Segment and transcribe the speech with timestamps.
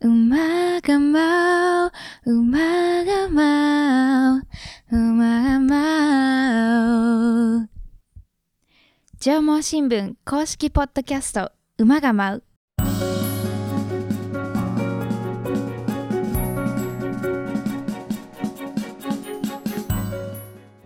[0.00, 1.92] 馬が舞う、
[2.26, 4.46] 馬が舞う、
[4.90, 7.68] 馬が舞う。
[9.20, 12.42] 縄文新聞公式ポッドキャスト、馬が舞う。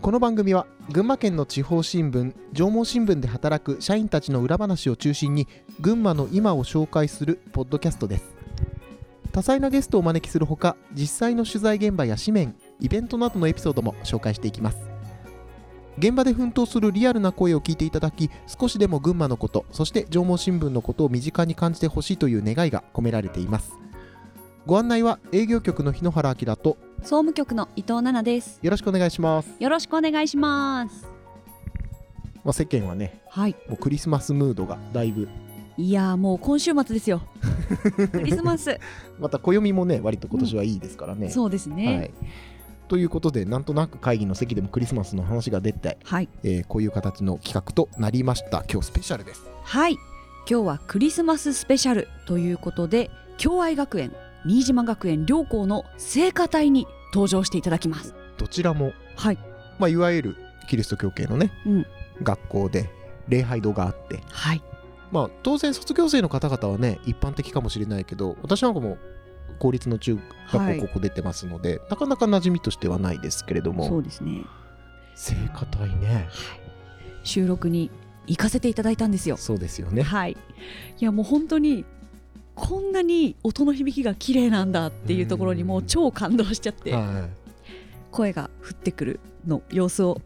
[0.03, 5.47] この番組は群馬県の地方新聞縄文新聞で働く社員たちの裏話を中心に
[5.81, 8.38] 群馬の今を紹介するポッドキャストです
[9.33, 14.79] 多彩なゲストをお招きするほか実際の取材現場や紙面イベントなどのエピソードも紹介していきます。
[15.99, 23.73] 現場で奮闘するリアルな声を聞いていただき少しでも群馬のことそして縄文新聞のことを身近に感じてほしいという願いが込められています。
[24.65, 28.61] ご案内は営業局の日野原明と総務局の伊藤奈々です。
[28.63, 31.09] よろしくお願いします、よろしくお願いします。
[32.45, 33.57] まあ、世間はねはい。
[33.69, 35.29] もうクリスマスムードがだいぶ
[35.79, 37.23] いやーもう今週末ですよ。
[38.11, 38.79] クリスマス。
[39.21, 41.97] また暦もね割と今年はいいですからね、そうですね。
[41.97, 42.11] はい、
[42.89, 46.29] ということでなんとなく会議の席でもクリスマスの話が出て、はい。
[46.43, 48.65] えーこういう形の企画となりました。
[48.69, 49.49] 今日スペシャルです。
[49.63, 49.95] はい。
[50.51, 54.13] 今日はクリスマススペシャルということで共愛学園
[54.45, 58.15] 新島学園両校の聖歌隊に登場していただきます。
[58.37, 59.39] どちらも、はい。
[59.79, 60.37] まあ、いわゆる
[60.69, 61.87] キリスト教系のね、うん。
[62.23, 62.91] 学校で
[63.29, 64.63] 礼拝堂があってはい
[65.11, 68.99] まあ当然卒業生の方々はね一般的かもしれないけど私なんかも
[69.59, 70.79] 公立の中はい。
[70.79, 74.45] 学校ここ出てますので、なかなか馴染みとしてはないですけれどそもうですね。
[75.15, 76.29] 聖歌隊ね。
[77.25, 77.91] 収録に
[78.27, 79.37] 行かせていただいたんですよ。
[79.37, 80.03] そうですよね。
[80.03, 80.37] はい。
[80.99, 81.85] いやもう本当に
[82.55, 87.29] こんなに音の響きが綺麗なんだっていうところにもう超感動しちゃっては
[88.11, 90.21] 声が降ってくるの様子を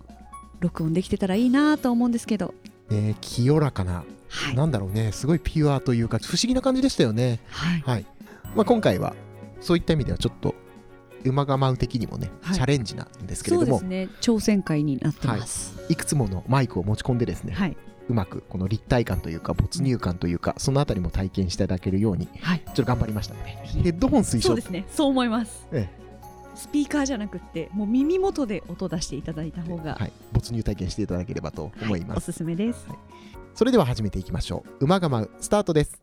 [0.61, 2.55] 録音できてたらいいなと思うんですけど。
[2.91, 4.55] い、ね、清らかなはい。
[4.57, 5.13] なんだろうね。
[5.13, 7.41] すごいピュアというか不思議な感じでしたよね。
[7.51, 7.81] はい。
[7.83, 8.07] はい、
[8.57, 9.15] まあ、今回は
[9.61, 10.55] そういった意味ではちょっと
[11.25, 12.57] 馬が舞う的にもね、はい。
[12.57, 13.79] チャレンジなんですけれども。
[13.79, 14.09] そうですね。
[14.21, 15.79] 挑戦会になってます。
[15.89, 15.97] い。
[15.97, 17.77] くつものマイクを持ち込んでですね、はい、
[18.09, 22.63] うまくこの立体感というか没入感というかそのあたりも体験していただけるようにはい。
[22.65, 24.87] ちょっと頑張りましたのでヘッドホン推奨そうですね。
[24.91, 25.67] そう思います。
[25.73, 25.89] え
[26.55, 32.87] スピーカーじゃなくってもう耳元で音出していただいた方が、はい、没入体験していただければと思います、おすすめです
[33.55, 34.85] それでは始めていきましょう。
[34.85, 36.01] 馬が舞うスタートです。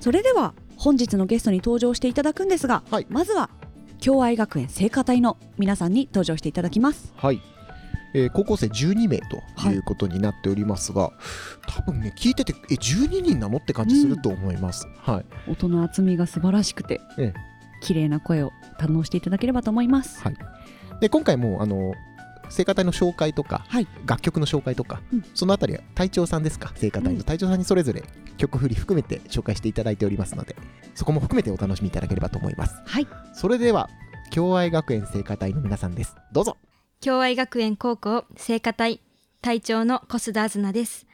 [0.00, 3.06] それでは本日のゲストに登場していただくんですが、はい。
[3.08, 3.50] まずは
[4.04, 7.12] 共愛学園聖歌隊の皆さんに登場していただきます。
[7.16, 7.40] はい、
[8.14, 11.12] えー高校生12名ということになっておりますが、
[11.68, 15.50] 多分ね聞いててえ12人なのって感じすると思います、はい。
[15.50, 17.32] 音の厚みが素晴らしくて、え
[17.80, 20.20] 綺麗な声を堪能していただければと思います。
[20.20, 20.36] はい。
[21.00, 21.94] で今回もあの
[22.48, 23.88] 聖歌隊の紹介とか、はい。
[24.06, 25.24] 楽曲の紹介とか、うん。
[25.34, 26.72] そのあたりは隊長さんですか？
[26.76, 27.18] 聖歌隊うん。
[27.18, 28.04] の隊長さんにそれぞれ
[28.36, 30.54] 曲振り含めて紹介していただいておりますので
[30.94, 32.74] そこも含めてお楽しみいただければと思います。
[32.84, 33.06] はい。
[33.34, 33.88] それでは
[34.30, 36.14] 共愛学園聖歌隊の皆さんです。
[36.32, 36.56] どうぞ。
[37.00, 39.00] 共愛学園高校聖歌隊
[39.42, 41.06] 隊長の小須田あずなです。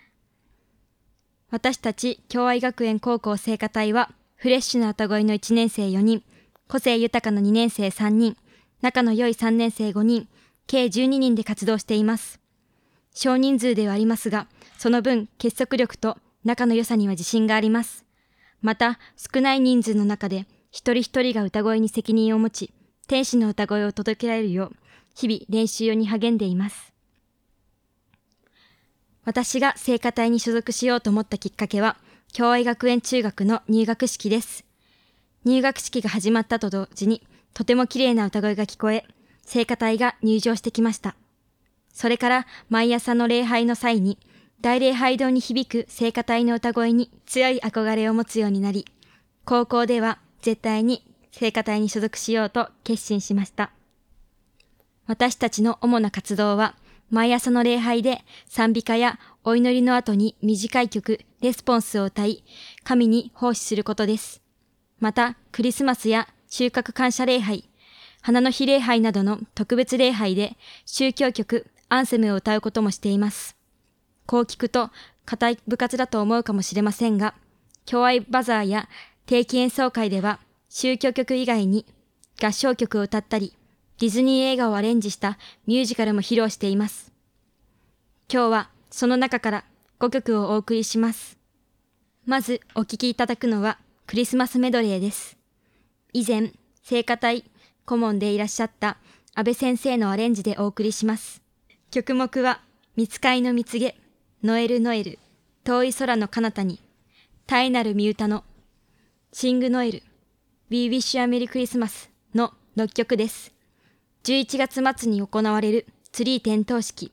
[1.50, 6.22] 私たち共愛学園高校聖歌隊は、フレッシュな歌声の1年生4人、
[6.72, 8.34] 個性豊かな2年生3人、
[8.80, 10.26] 仲の良い3年生5人、
[10.66, 12.40] 計12人で活動しています。
[13.12, 14.46] 少人数ではありますが、
[14.78, 16.16] その分結束力と
[16.46, 18.06] 仲の良さには自信があります。
[18.62, 22.72] また、少ない人数の中で、一人一人が歌声に責任を持ち、
[23.06, 24.76] 天使の歌声を届けられるよう、
[25.14, 26.94] 日々練習に励んでいます。
[29.26, 31.98] 私が聖歌隊に所属しようと思ったきっかけは、
[32.32, 34.71] 共愛学園中学の入学式です。
[35.44, 37.22] 入学式が始まったと同時に、
[37.54, 39.04] とても綺麗な歌声が聞こえ、
[39.44, 41.16] 聖歌隊が入場してきました。
[41.92, 44.18] それから毎朝の礼拝の際に、
[44.60, 48.86] 大礼拝堂に響く聖歌隊の歌声に強い憧れを持つようになり、
[49.44, 53.72] 高校では絶対に聖歌隊に所属しようと決心しました。
[55.06, 56.76] 私たちの主な活動は、
[57.10, 62.44] 毎朝の礼拝で賛美歌やお祈りの後に短い曲、レスポンスを歌い、
[62.84, 64.40] 神に奉仕することです。
[65.02, 67.68] また、クリスマスや収穫感謝礼拝、
[68.20, 70.56] 花の日礼拝などの特別礼拝で
[70.86, 73.56] 宗教曲、アンセムを歌うこともしています。
[74.26, 74.90] こう聞くと、
[75.24, 77.34] 固い部活だと思うかもしれませんが、
[77.84, 78.88] 共愛バザーや
[79.26, 80.38] 定期演奏会では
[80.68, 81.84] 宗教曲以外に
[82.40, 83.56] 合唱曲を歌ったり、
[83.98, 87.12] ディズニー映画をアレンジしたミュージカルも披露しています。
[88.32, 89.64] 今日はその中から
[89.98, 91.38] 5曲をお送りします。
[92.24, 93.78] まずお聴きいただくのは
[94.12, 95.38] クリスマスメドレーです。
[96.12, 97.50] 以前、聖歌隊
[97.86, 98.98] 顧問でいらっしゃった
[99.34, 101.40] 安倍先生のアレンジでお送りします。
[101.90, 102.60] 曲目は、
[102.94, 103.96] 見つかいの蜜毛、
[104.44, 105.18] ノエルノエル、
[105.64, 106.82] 遠い空の彼方に、
[107.46, 108.44] 大なる身歌の、
[109.32, 110.02] シングノエル、
[110.68, 113.54] We Wish You a Merry Christmas の6曲です。
[114.24, 117.12] 11月末に行われるツリー点灯式、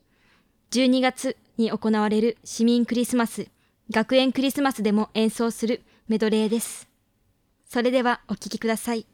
[0.70, 3.48] 12月に行われる市民クリスマス、
[3.90, 6.89] 学園クリスマスでも演奏するメドレーです。
[7.72, 9.06] それではお聴きください。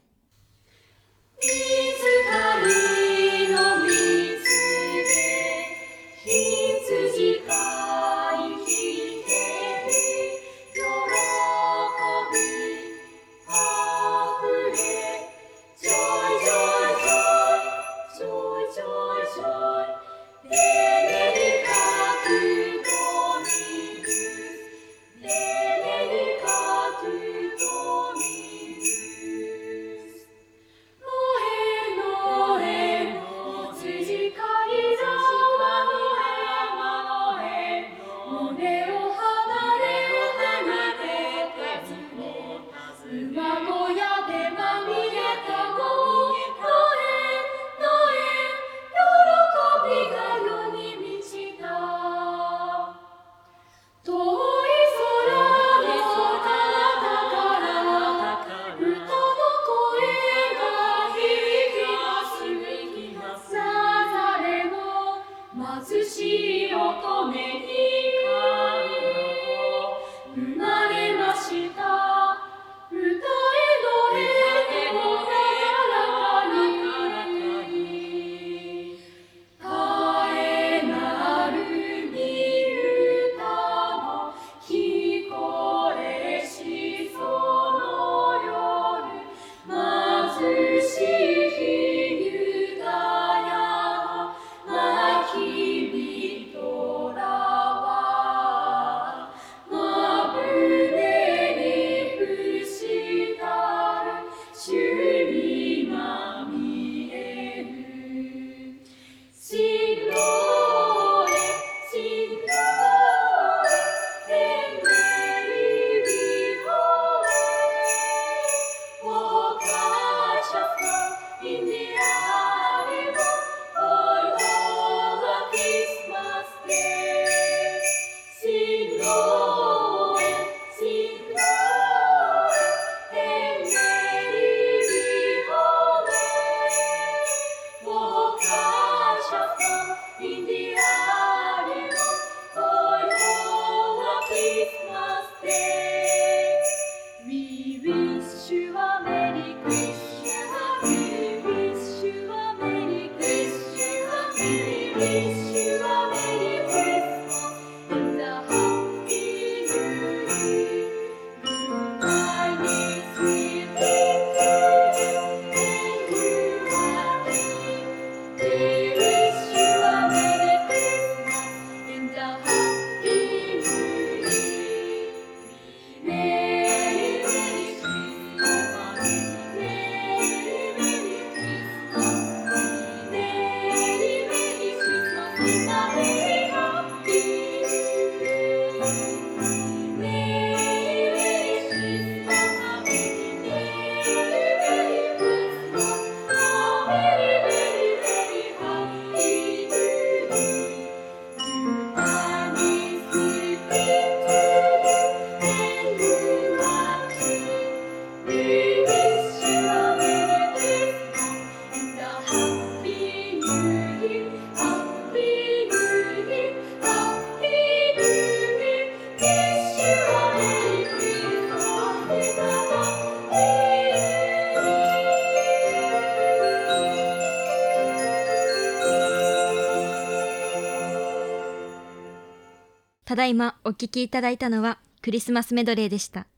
[233.68, 236.28] お聴きいただいたのはクリスマスメドレーでした。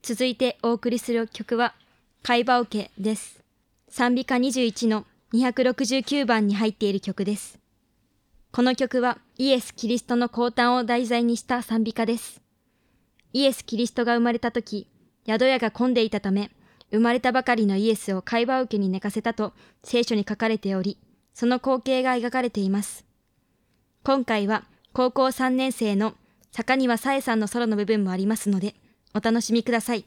[0.00, 1.74] 続いてお送りする曲は、
[2.22, 3.42] 会話オケです。
[3.88, 7.58] 賛美歌21の269番に入っている曲です。
[8.52, 12.40] この曲はイエス・キリストの降誕を題材にした賛美歌です。
[13.32, 14.86] イエス・キリストが生まれた時、
[15.26, 16.52] 宿屋が混んでいたため、
[16.92, 20.96] 生まれたばかりのイエスを会話受けに寝かせたと聖書に書かれており、
[21.34, 23.04] その光景が描かれています。
[24.04, 26.14] 今回は高校3年生の
[26.52, 28.74] 坂にはさえさんのソロの部分もありますので、
[29.14, 30.04] お楽しみください。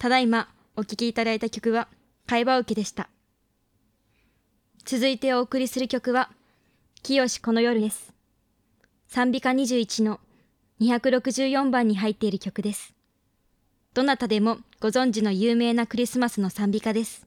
[0.00, 1.86] ただいまお聴きいただいた曲は
[2.26, 3.10] 会話受けでした。
[4.86, 6.30] 続いてお送りする曲は、
[7.02, 8.10] 清この夜です。
[9.08, 10.18] 賛美歌21の
[10.80, 12.94] 264番に入っている曲です。
[13.92, 17.26] どなたでもご存知の有名なクリスマスの賛美歌です。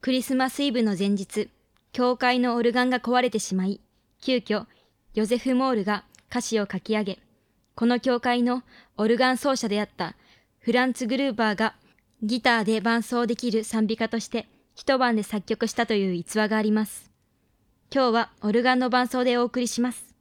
[0.00, 1.50] クリスマスイブの前日、
[1.90, 3.80] 教会のオルガンが壊れてしまい、
[4.22, 4.66] 急遽
[5.14, 7.18] ヨゼフ・モールが歌詞を書き上げ、
[7.74, 8.62] この教会の
[8.96, 10.14] オルガン奏者であった
[10.64, 11.74] フランツ・グルーバーが
[12.22, 17.10] ギターで伴奏できる賛美歌として一晩で作曲したという逸話があります。
[17.94, 20.14] 今日はオルガンの伴奏でお送りします。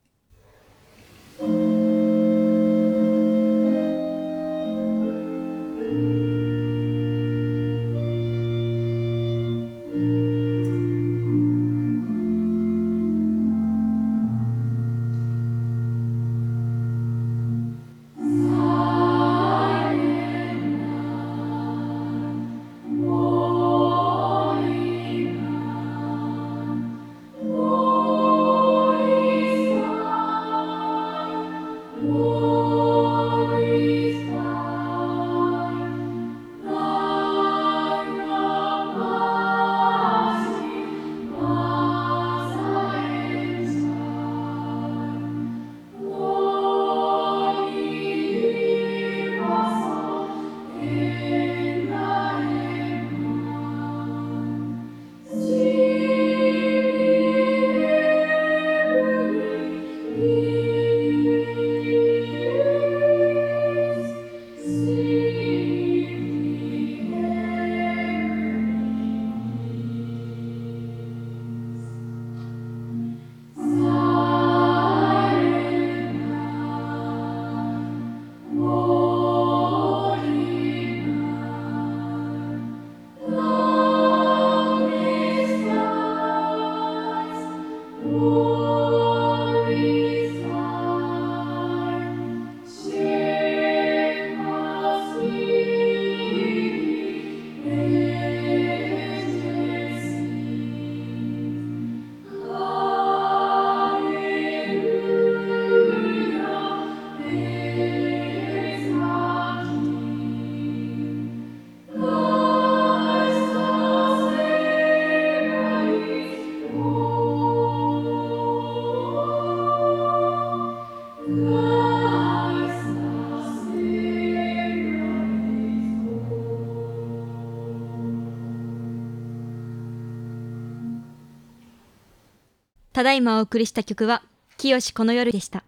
[133.04, 134.24] ただいまお送りした曲は、
[134.56, 135.66] 清この夜でした。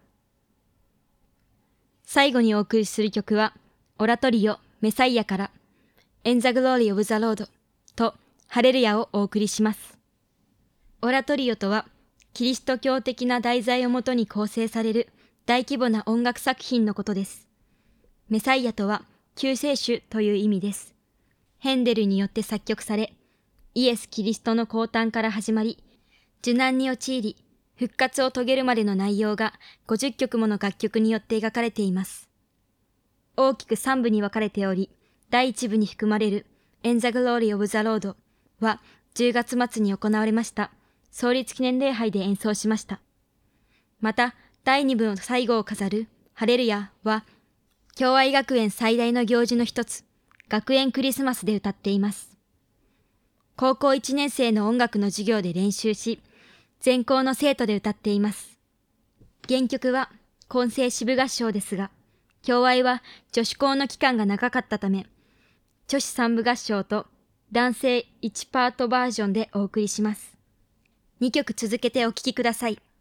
[2.06, 3.54] 最後にお送りする曲は、
[4.00, 5.52] オラトリオ、メサイアから、
[6.24, 7.50] In the Glory of the Lord
[7.98, 8.14] と、
[8.48, 9.98] ハレルヤをお送りします。
[11.02, 11.86] オラトリオとは、
[12.34, 15.10] キリスト教的な題材をもとに構成される
[15.46, 17.50] 大規模な音楽作品のことです。
[18.30, 19.04] メサイアとは、
[19.36, 20.96] 救世主という意味です。
[21.60, 23.12] ヘンデルによって作曲され、
[23.74, 25.84] イエス・キリストの降誕から始まり、
[26.46, 27.38] 受難に陥り、
[27.76, 29.56] 復活を遂げるまでの内容が
[29.88, 32.30] 50曲もの楽曲によって描かれています。
[33.36, 34.92] 大きく3部に分かれており、
[35.32, 36.46] 第1部に含まれる
[36.84, 38.16] In the Glory of the Lord
[38.60, 38.80] は
[39.16, 40.70] 10月末に行われました
[41.10, 43.02] 創立記念礼拝で演奏しました。
[44.00, 47.26] また、第2部の最後を飾るハレルヤは、
[47.98, 50.06] 共愛学園最大の行事の一つ、
[50.48, 52.38] 学園クリスマスで歌っています。
[53.58, 56.22] 高校1年生の音楽の授業で練習し、
[56.86, 58.60] 全校の生徒で歌っています。
[59.50, 60.12] 原曲は
[60.48, 61.90] 混成支部合唱ですが、
[62.46, 63.02] 共愛は
[63.32, 65.08] 女子校の期間が長かったため、
[65.88, 67.08] 女子三部合唱と
[67.52, 70.38] 男性1パートバージョンでお送りします。
[71.22, 72.78] 2曲続けてお聴きください。「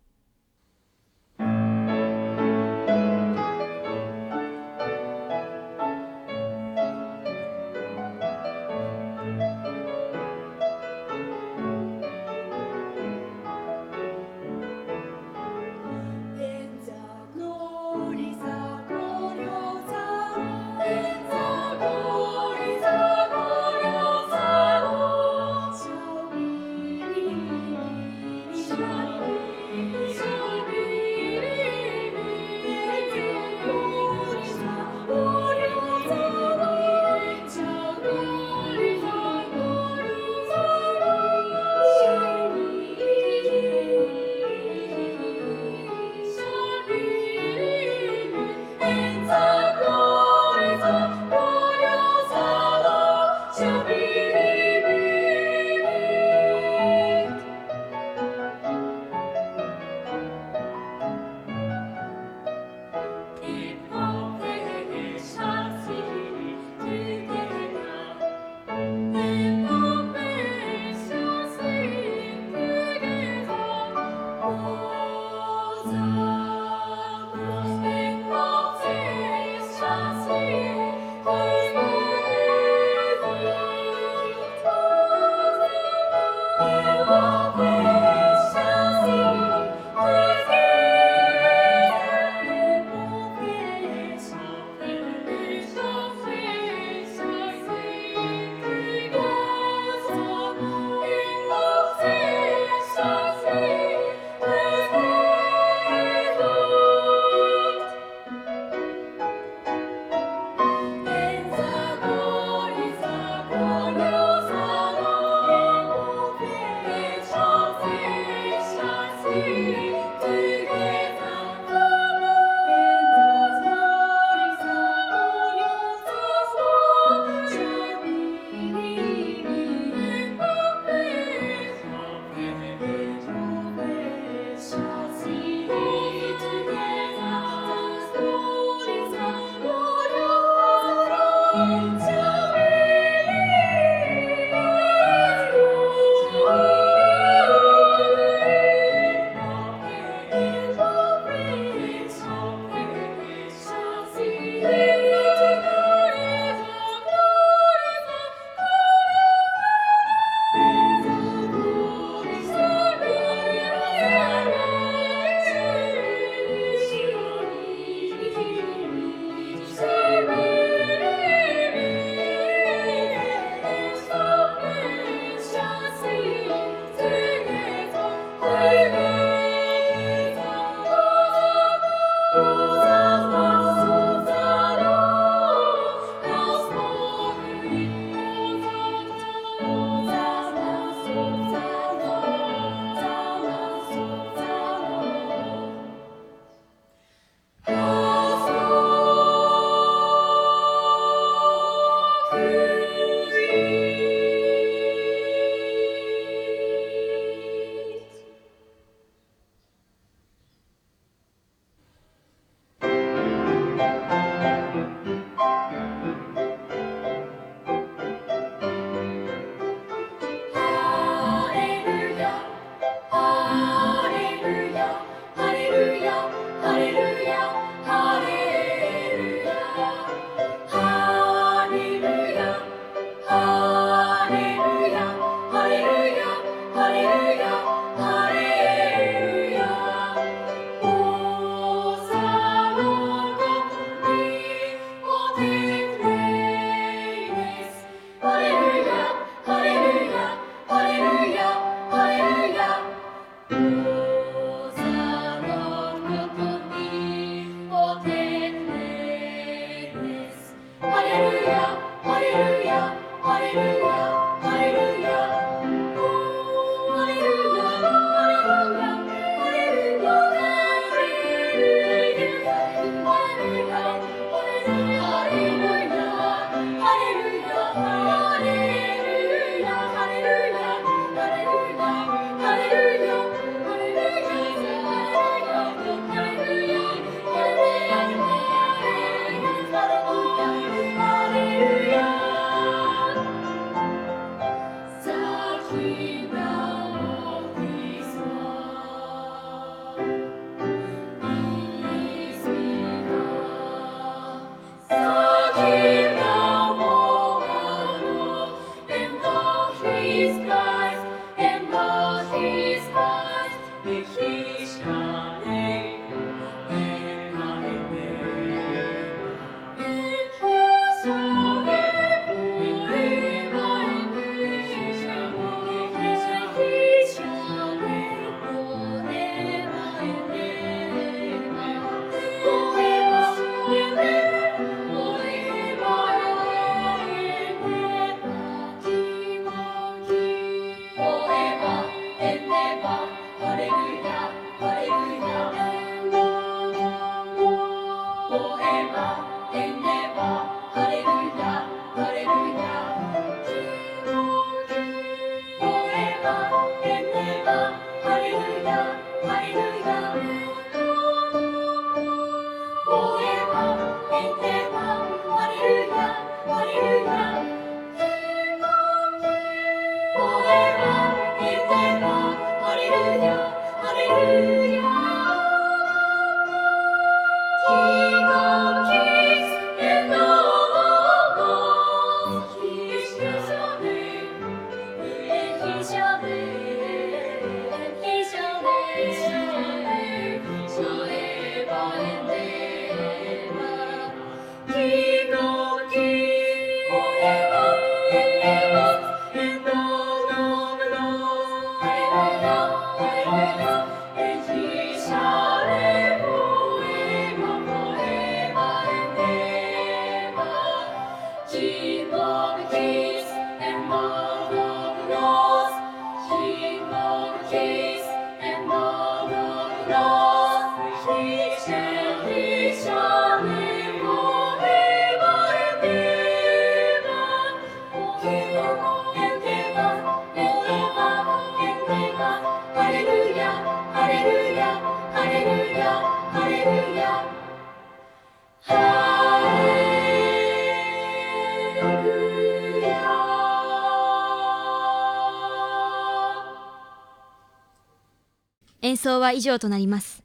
[449.21, 450.23] は以上となります。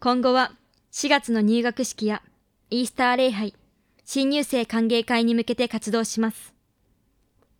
[0.00, 0.52] 今後は
[0.92, 2.22] 4月の入学式や
[2.70, 3.54] イースター礼拝、
[4.04, 6.54] 新入生歓迎会に向けて活動します。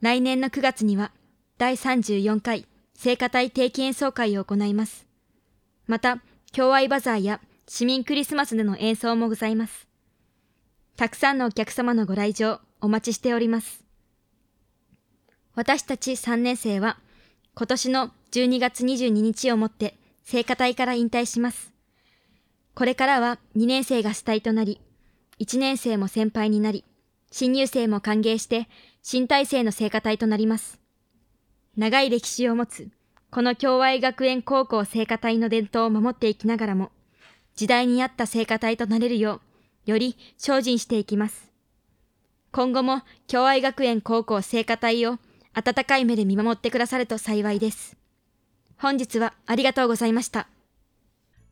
[0.00, 1.12] 来年の9月には
[1.59, 5.07] 第34回聖歌隊定期演奏会を行います。
[5.87, 6.22] また、
[6.53, 9.87] 共愛バザーや市民クリスマスでの演奏もございます。
[10.96, 13.85] たくさんのお客様のご来場お待ちしております。
[15.55, 16.98] 私たち3年生は
[17.55, 19.99] 今年の12月22日をもって
[20.30, 21.72] 聖歌隊から引退します。
[22.76, 24.80] これからは2年生が主体となり、
[25.40, 26.84] 1年生も先輩になり、
[27.32, 28.68] 新入生も歓迎して
[29.02, 30.78] 新体制の聖歌隊となります。
[31.76, 32.90] 長い歴史を持つ
[33.32, 36.92] この共愛学園高校聖歌隊の伝統を守っていきながらも、
[37.56, 39.40] 時代に合った聖歌隊となれるよ
[39.84, 41.50] う、より精進していきます。
[42.52, 45.18] 今後も共愛学園高校聖歌隊を
[45.54, 47.99] 温かい目で見守ってくださると幸いです。
[48.80, 50.48] 本日はありがとうございました。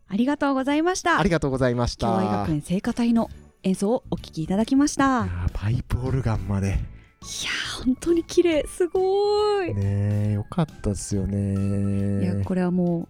[0.08, 1.20] ありがとうございました。
[1.20, 2.06] ありがとうございました。
[2.06, 3.28] 共愛学園聖歌隊の
[3.64, 5.28] 演奏をお聴きいただきました。
[5.52, 6.78] パイプオルガンまで。
[7.20, 8.66] ー本当に綺麗。
[8.66, 12.24] すごい、ねえよかったですよね。
[12.24, 13.08] いやこれはも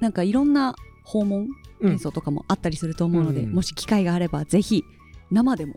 [0.00, 1.48] うなんかいろんな訪問
[1.80, 1.90] うん。
[1.90, 3.52] 演奏とかもあったりすると思うので、うん。
[3.52, 4.84] もし機会があればぜひ
[5.30, 5.74] 生でも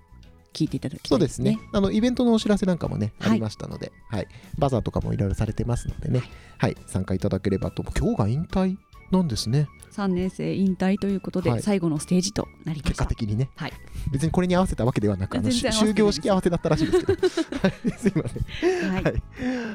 [0.58, 1.52] 聞いていただきたそうですすね。
[1.52, 1.60] ね。
[1.72, 3.32] あのイベントのお知らせなんかもね、はい。
[3.32, 6.24] ありましたので、はい、バザーとかもいろいろされてますのでね、
[6.58, 7.84] はい、参加いただければと。
[7.84, 8.78] 今日が引退
[9.12, 11.62] なんですね、3年生引退ということで、はい。
[11.62, 13.06] 最後のステージとなりま結した。
[13.06, 13.50] 果的にね。
[13.56, 13.74] はい。
[14.12, 18.91] 別にこれに合わせたわけではなく、あの終業式合わせだったらしいですけど、はい、 すいません。
[18.91, 19.24] はい、はい。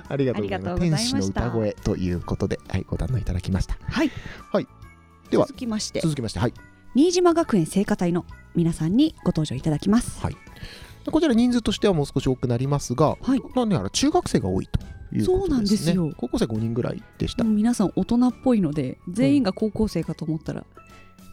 [0.08, 1.12] ありがとうございます。
[1.12, 3.76] 天使の歌声ということで、はい、ご堪能いただきました。
[3.80, 4.10] はい。
[5.30, 5.46] では。
[5.46, 6.00] 続きまして。
[6.00, 6.54] 続きまして、はい、
[6.94, 10.20] 新島学園聖歌隊の皆さんにご登場いただきます
[11.10, 15.24] こちら人数としてはもう少し多くなりますが、はいなんでやら中学生が多いということですね。
[15.24, 17.44] そうなんですよ高校生5人ぐらいでした。
[17.44, 20.64] 皆さん大人っぽいので全員が高校生かと思ったら、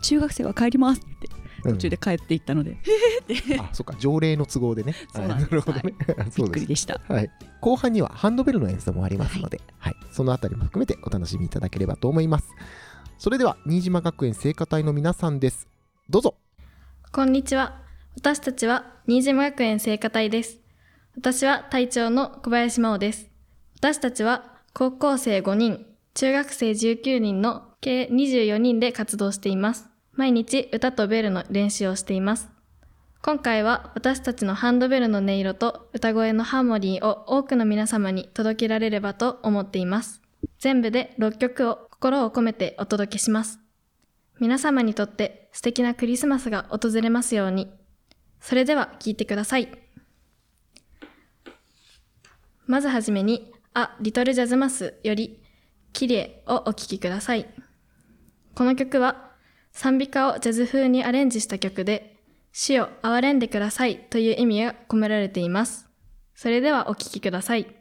[0.01, 1.27] 中学生は帰りますって
[1.65, 2.77] うん途中で帰っていったので、
[3.59, 4.95] あ、そうか、条例の都合でね。
[5.13, 5.93] そうなるほどね。
[6.37, 6.49] びっ。
[6.49, 7.29] くりでしたはい。
[7.59, 9.95] 後半にはハンドベルの演奏もありますので、はい。
[10.11, 12.47] そのあたりも含めてお楽しみいただければと思います。
[13.19, 15.67] それでは、新島学園聖歌隊の皆さんです。
[16.09, 16.35] どうぞ。
[17.11, 17.81] こんにちは。
[18.15, 20.59] 私たちは新島学園聖歌隊です。
[21.17, 23.29] 私は隊長の小林真央です。
[23.75, 29.89] 私たちは高校生5人、中学生19人の計24人で活動しています。
[30.13, 32.47] 毎日歌とベルの練習をしています。
[33.21, 40.21] 今回は私たちのハンドベルの音色と歌声のハーモニーを多くの皆様に届けられればと思っています。
[40.57, 43.59] 全部で6曲を心を込めてお届けします。
[44.39, 47.69] 皆様にとって素敵なクリスマスが訪れますように。
[48.39, 49.67] それでは聴いてください。
[52.65, 55.43] まずはじめに、あ、リトルジャズマスより、
[55.91, 57.45] キリエをお聴きください。
[58.55, 59.33] この曲は、
[59.73, 62.15] 賛美歌をジャズ風にアレンジした曲で、
[62.53, 65.89] 死を憐れんでくださいという意味が込められています。
[66.33, 67.78] それではお聴きください。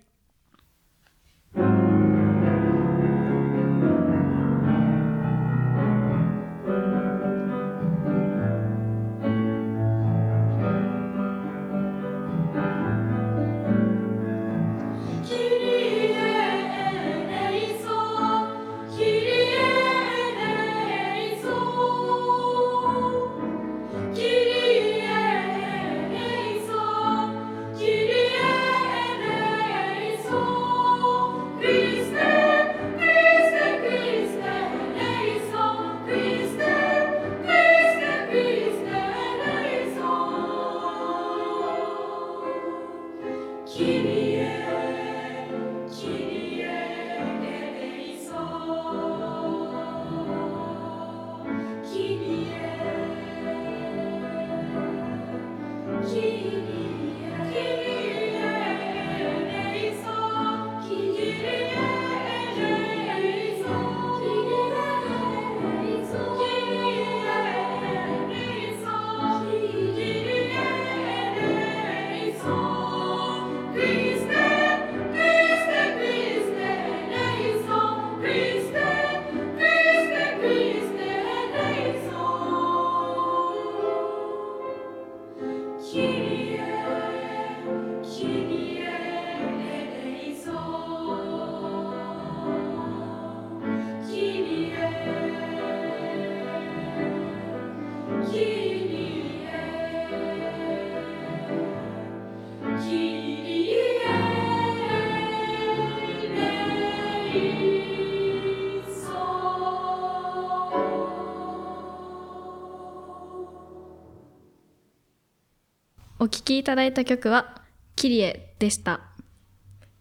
[116.29, 117.63] お聴きいただいた曲は、
[117.97, 119.01] キリエでした。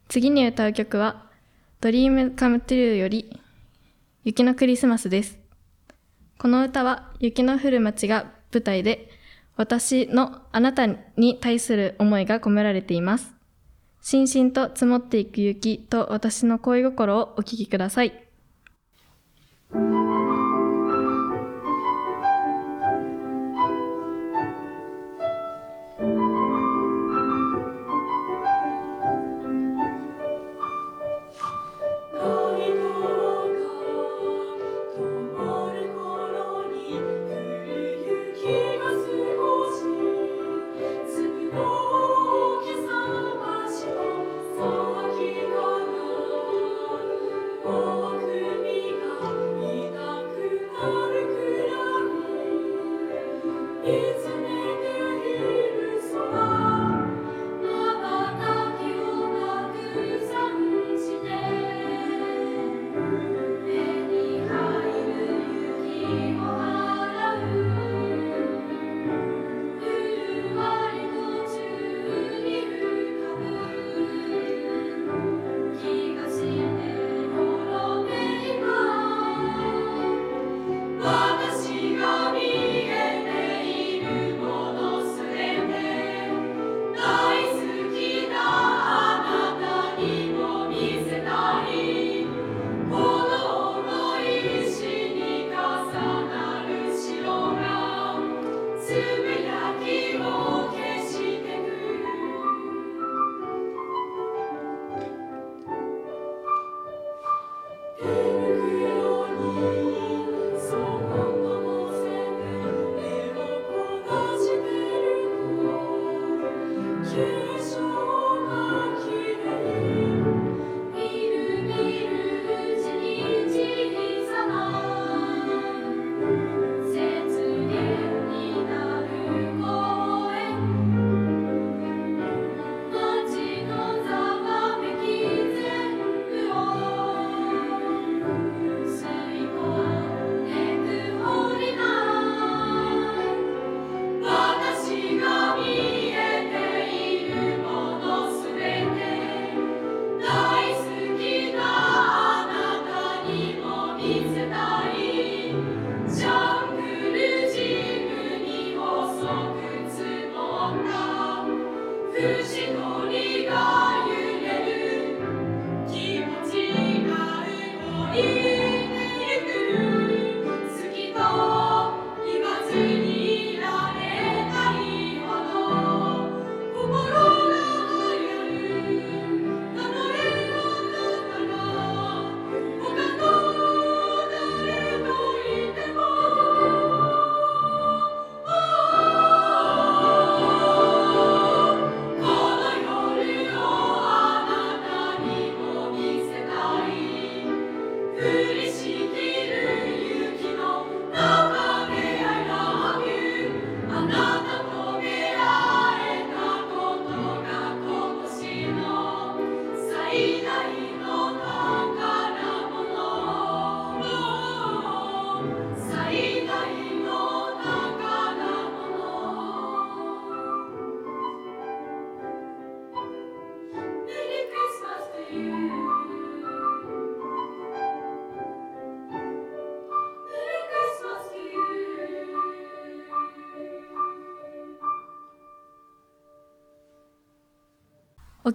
[0.09, 1.27] 次に歌う曲は、
[1.79, 3.39] Dream Come True より、
[4.25, 5.39] 雪のクリスマスです。
[6.37, 9.07] この歌は、雪の降る街が舞台で、
[9.55, 13.33] 私のあなたに対する思いが込められています。
[14.01, 18.27] しんしんと積もっていく雪と私の恋心をお聴きください。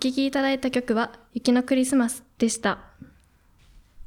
[0.02, 2.80] 聴きいただいた曲は雪のクリスマスでした。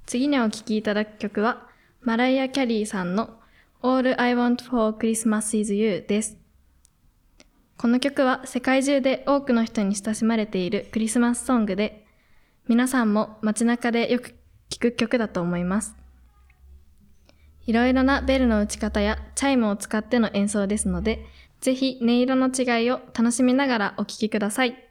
[0.06, 1.70] 次にお聴きいただく曲は
[2.02, 3.40] マライア・キャリーさんの
[3.82, 6.38] All I Want for Christmas is You です。
[7.78, 12.06] この曲は世界中で多くの人に親しまれているクリスマスソングで、
[12.68, 14.36] 皆さんも街中でよく
[14.68, 15.96] 聴く曲だと思います。
[17.68, 21.26] いろいろなベルの打ち方やチャイムを使っての演奏ですので、
[21.62, 24.85] ぜひ音色の違いを楽しみながらお聴きください。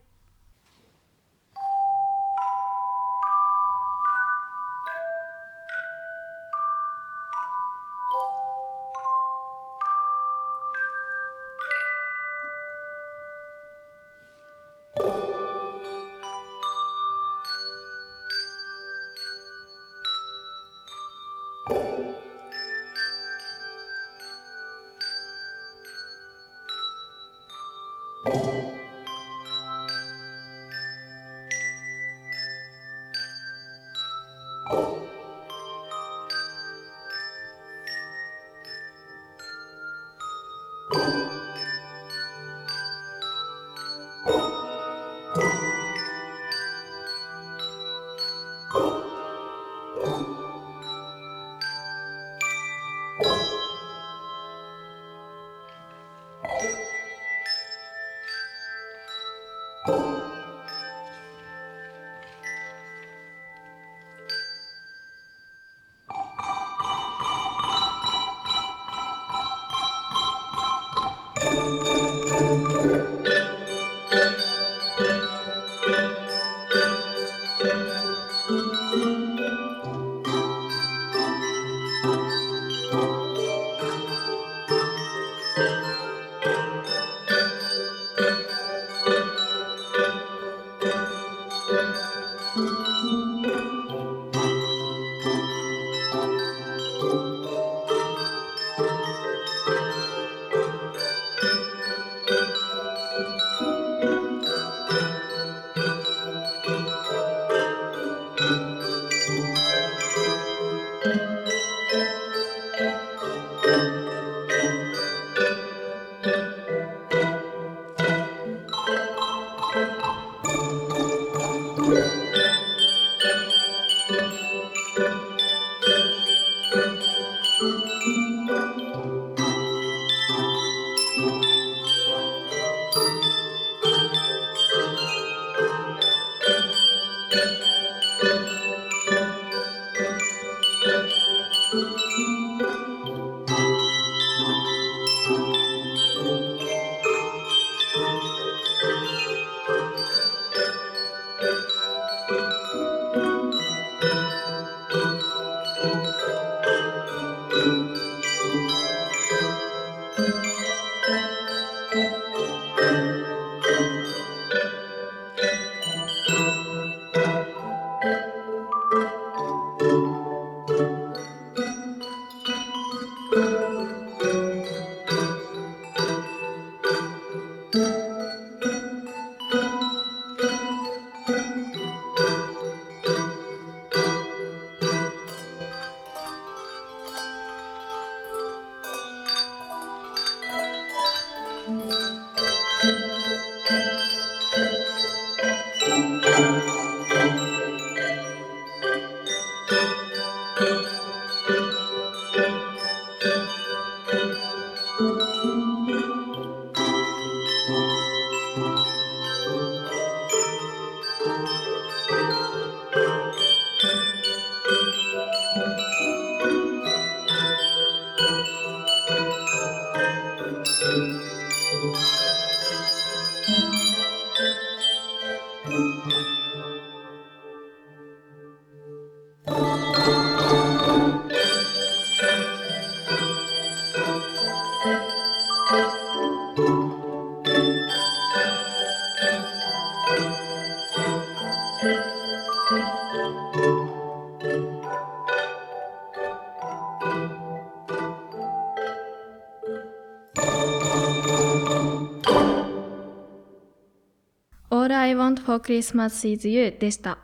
[255.55, 257.18] For Christmas is You でした。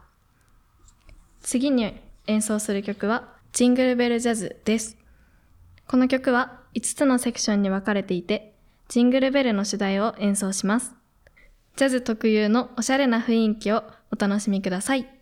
[1.41, 4.97] 次に演奏する曲はジングルベルジャズです。
[5.89, 8.55] この曲は5つのセクションに分かれていて、
[8.89, 10.95] ジングルベルの主題を演奏します。
[11.77, 15.20] ジャズ特有のおしゃれな雰囲気をお楽しみください。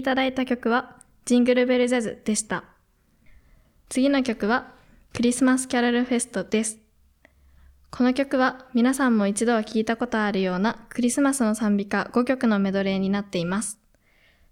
[0.00, 0.96] いただいた曲は
[1.26, 2.64] ジングルベルジャズでした。
[3.90, 4.72] 次の曲は
[5.12, 6.78] クリスマスキャロルフェストです。
[7.90, 13.78] この曲は皆さんも一度は聴いたことあるようなクリスマスの賛美歌5曲のメドレーになっています。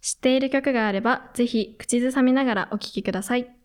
[0.03, 3.49] 知っている曲があればぜひ口ずさみながらお聴きください。「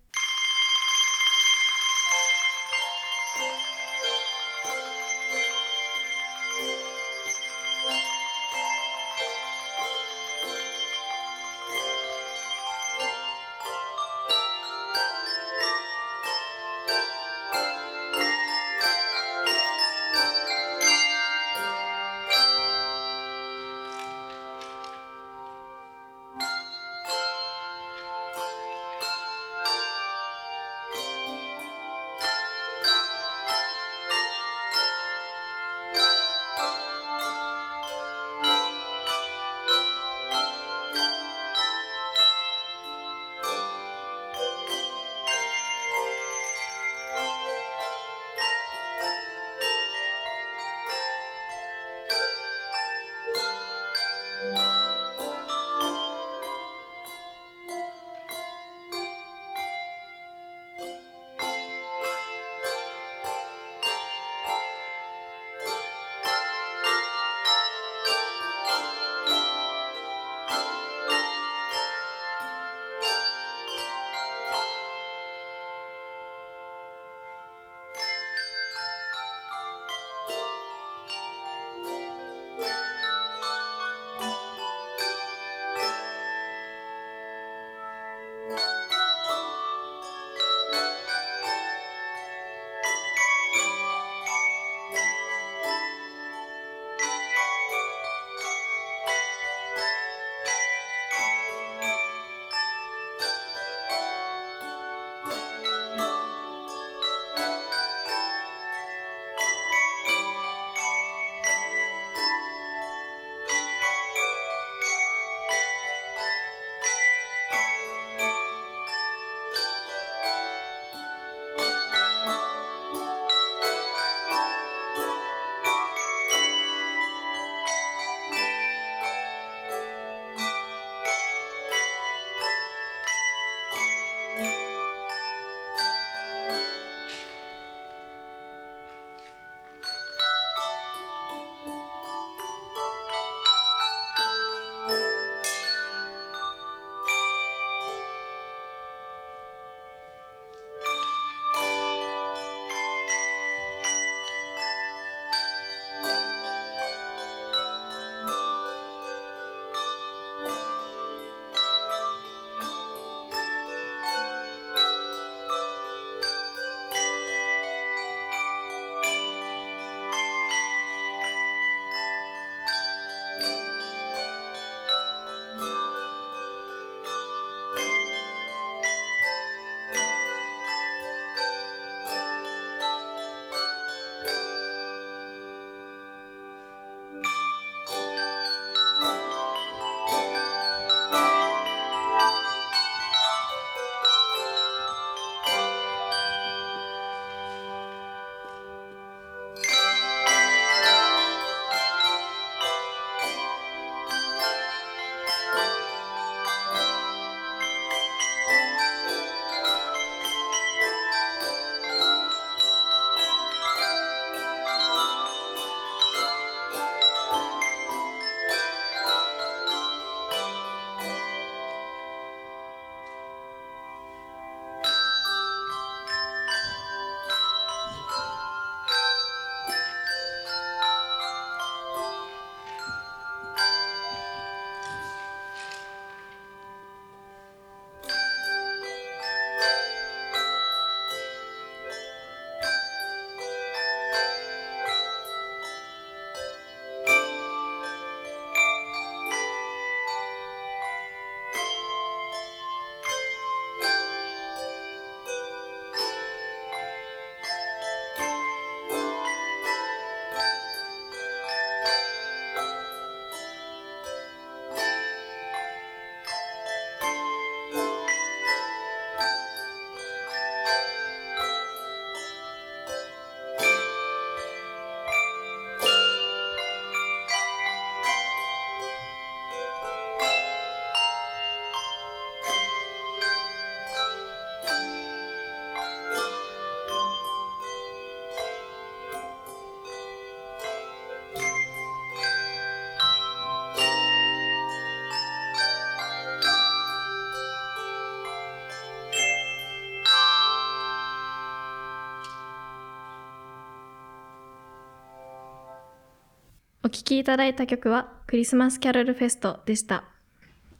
[306.94, 310.04] 聴きいただいた曲はクリスマスキャロルフェストでした。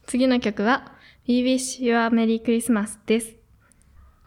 [0.06, 0.92] 次の曲は
[1.26, 3.34] We Wish You a Merry Christmas です。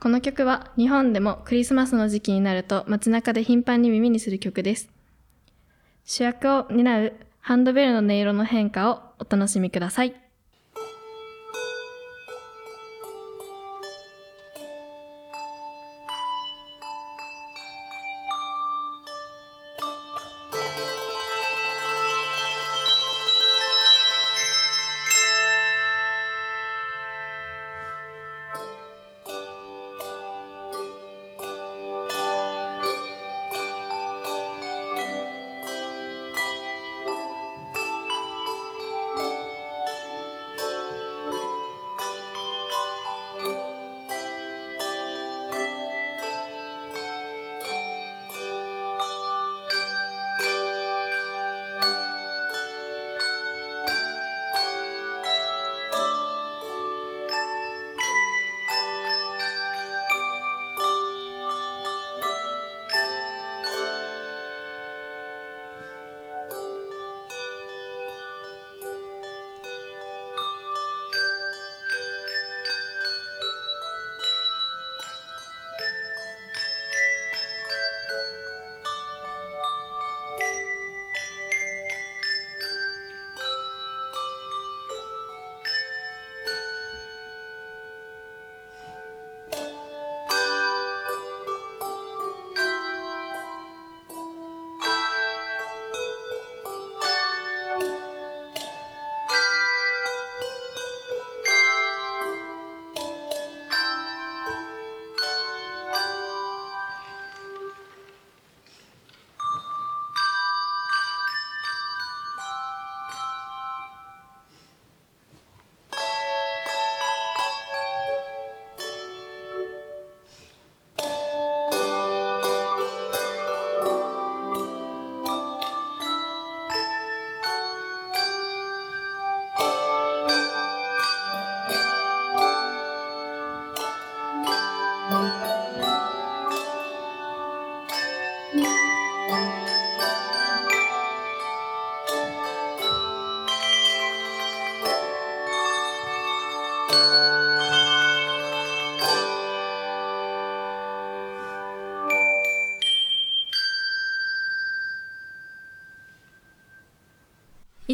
[0.01, 4.89] この曲は日本でもクリスマスの時期になると街中で頻繁に耳にする曲です。
[6.03, 10.26] 主役を担うハンドベルの音色の変化をお楽しみください。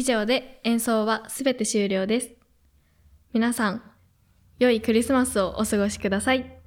[0.04, 2.30] 上で演奏はすべて終了です。
[3.32, 3.82] 皆さん、
[4.58, 6.60] 良いクリスマスをお過ごしください。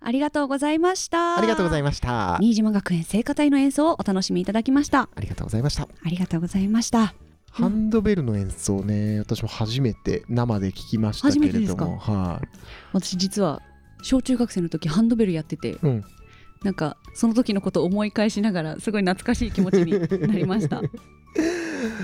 [0.00, 1.38] ありがとうございました。
[1.38, 2.38] ありがとうございまました。
[2.40, 5.08] 新島学園聖歌隊の演奏をお楽しみいただきました。
[5.14, 5.82] ありがとうございました。
[5.82, 7.14] ありがとうございました。
[7.50, 11.98] ハンドベルの演奏ね私も初めて生で聞きましたけれども。
[11.98, 12.48] はい。
[12.92, 13.60] 私実は
[14.02, 16.04] 小中学生の時ハンドベルやってて、うん。
[16.62, 20.82] なんかその時のことを思い返しながらすごい懐かしい気持ちになりました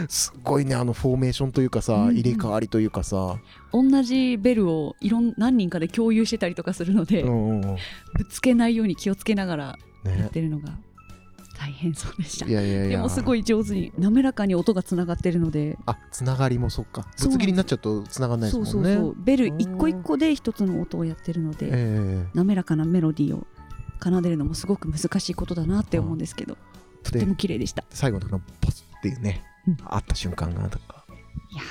[0.09, 2.14] すごいねあのフォーメーションというかさ、うんうん。
[2.16, 3.38] 入れ替わりというかさ、
[3.72, 7.76] 同じベルをいろん何人かで共有してたりとかするので、うんうんうん。
[8.16, 10.76] ぶつけないように気をつけながらやっねてるのが
[11.59, 12.47] 大変そうでした。
[12.47, 12.88] いやいやいや。
[12.88, 15.78] でもすごい上手に滑らかに音がつながってるので。
[15.86, 17.07] あつながりもそっか。
[17.20, 18.95] ぶつ切りになっちゃうとつながんないですそうもんね。
[18.97, 23.47] そうそうベル一個一個で一つの音をやってるので、え滑らかなメロディーを
[24.03, 27.84] 奏でるのもすごく難しいことだなって思うんですけど、えでとても綺麗でした。
[27.90, 31.04] 最後のこのポスっていうね、うんあった瞬間がとか。
[31.50, 31.62] いや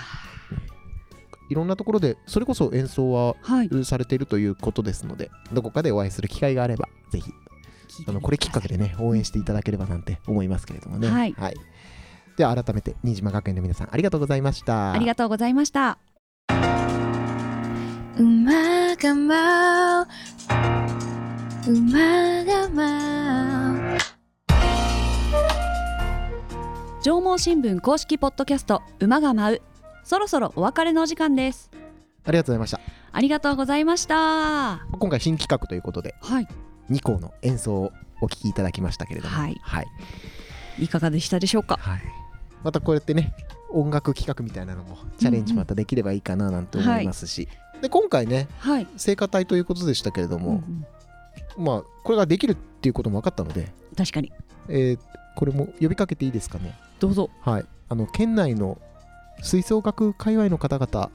[1.49, 3.35] いろんなところでそれこそ演奏は
[3.83, 7.31] されているということですのでどこかでお会いする機会があればぜひ
[8.07, 11.09] あのこれきっかけでね応援していただければなんて思いますけれどもね。
[11.09, 11.35] はい。
[12.37, 14.93] では改めて新島学園の皆さんありがとうございました。
[14.93, 15.99] ありがとうございました。
[18.17, 20.07] 馬が舞う。
[21.67, 23.62] 馬が舞う
[27.03, 29.61] 縄文新聞公式ポッドキャスト馬が舞う。
[30.05, 31.69] そろそろお別れのお時間です。
[32.23, 32.79] ありがとうございました。
[33.11, 34.15] ありがとうございました。
[34.15, 36.93] は今回新企画ということでい。
[36.93, 37.91] 2校の演奏を
[38.21, 39.35] お聴きいただきましたけれども。
[39.35, 39.59] はい。
[39.61, 39.85] はい、
[40.79, 41.75] いかがでしたでしょうか？
[41.75, 42.01] はい。
[42.63, 43.35] またこうやってね
[43.69, 47.49] 音楽企画みたいなのもチャレンジまたできればいいかななんて思いますし、
[47.81, 50.85] で今回ねはい、聖歌隊ということでしたけれども、うん
[51.57, 51.65] うん。
[51.65, 54.31] まあこれができるっていうことも分かったので、確かに。
[54.69, 54.99] えー
[55.35, 56.77] これも呼びかけていいですかね？
[57.03, 57.29] どうぞ。
[57.41, 57.65] はい。
[57.89, 58.79] あの県内の
[59.41, 61.11] 吹奏楽界隈の方々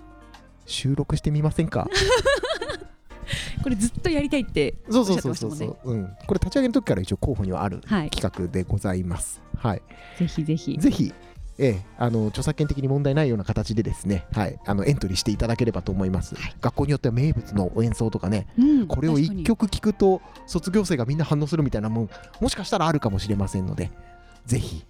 [0.66, 1.88] 収録してみませんか？
[3.62, 8.10] これずっとやりたいってそうそうそうそうおっしゃってそう、うん、これ立ち上げの時から一応候補にはあるはい。
[8.10, 9.40] 企画でございます。
[9.56, 9.82] はい、
[10.18, 10.76] ぜひぜひ。
[10.78, 11.14] ぜひ
[11.58, 22.10] ええ、あの著作権的に問題ないような形でですね、はい、あのエントリーしていただければと思います、学校によっては名物の演奏とかねうんこれを1曲聴くと卒業生がみんな反応するみたいなもん
[22.40, 23.90] もしかしたらあるかもしれませんので
[24.46, 24.84] ぜひ、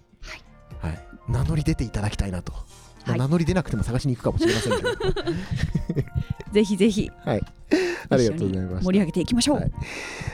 [0.79, 0.99] はい。
[1.27, 4.89] 名乗り出ていただきたいなと、まあはい名乗り出なくても探しに行くかもしれませんけど。
[6.51, 7.09] ぜひぜひ。
[7.23, 7.41] はい。
[8.09, 9.71] ありがとうございました盛り上げていきましょう、はい。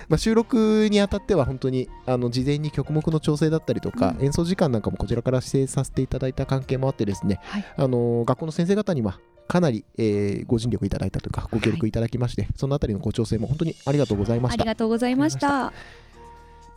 [0.08, 7.66] まあ、収録にあたっては本当にあの事前に曲目の調整だったりとか、演奏時間なんかもこちらから指定させていただいた関係もあってですね、はい。
[7.78, 15.74] あの学校の先生方にはかなり、えーご尽力いただいたというかご協力いただきまして、そのあたりのご調整も本当にありがとうございまありしたがとうございました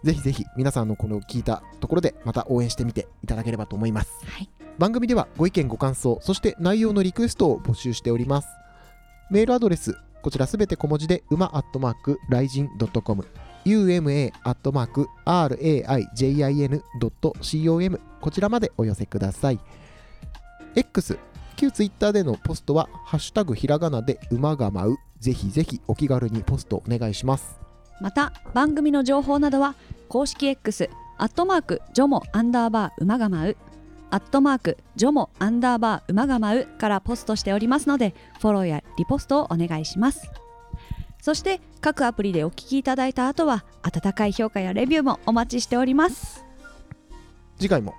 [0.04, 4.10] ぜひぜひ皆さんのこの聞いたところでまた応援してみていただければと思います。
[4.26, 4.48] はい。
[4.78, 8.48] 番組ではご意見ご感想そして内容のリクエストを募集しております。
[9.30, 13.26] メールアドレスこちらすべて小文字で馬アットマークライジン .com
[13.64, 19.58] uma アットマーク raijin.com こちらまでお寄せください。
[20.74, 21.18] X
[21.56, 24.96] 旧 Twitter でのポストはハッシュタグひらがなで馬が舞う。
[25.20, 27.67] ぜひぜひお気軽にポストお願いします
[28.00, 29.74] また番組の情報などは
[30.08, 30.88] 公式 X
[31.18, 33.56] アットマークジョモアンダーバー馬が舞う
[34.10, 40.30] アットマークジョモアンダーバー馬が舞うからポストしておりますのでフォローやリポストをお願いします。
[41.20, 46.44] そして各アプリでお聞きいただいた後は温かい評価やレビューもお待ちしております。
[47.58, 47.94] 次回も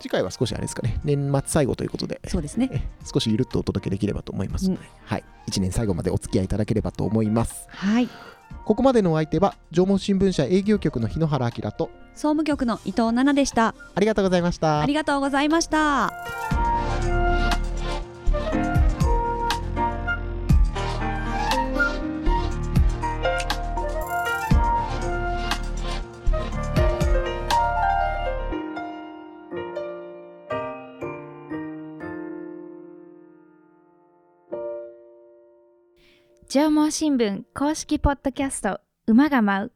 [0.00, 2.68] 次回は少しあれですかね年末最後ということでそうですね。
[2.72, 4.88] え少しゆるっとお届けできればと思いますので、うん。
[5.06, 5.24] はい。
[5.48, 7.66] 1年最後までお付き合いいただければと思います。
[7.70, 8.08] はい
[8.64, 13.74] ここまでのお相手は縄文新聞社営業局の日野原明と総務局の伊藤奈々でした。
[13.94, 14.80] ありがとうございました。
[14.80, 16.12] ありがとうございました
[36.54, 39.72] 縄文新聞公式ポッドキャスト馬が舞う。